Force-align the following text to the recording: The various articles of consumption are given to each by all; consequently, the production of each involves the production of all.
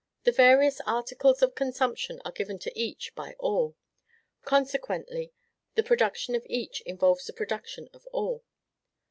The 0.23 0.31
various 0.31 0.81
articles 0.87 1.43
of 1.43 1.53
consumption 1.53 2.23
are 2.25 2.31
given 2.31 2.57
to 2.57 2.75
each 2.75 3.13
by 3.13 3.35
all; 3.37 3.75
consequently, 4.45 5.31
the 5.75 5.83
production 5.83 6.33
of 6.33 6.41
each 6.47 6.81
involves 6.87 7.25
the 7.25 7.33
production 7.33 7.87
of 7.93 8.07
all. 8.07 8.43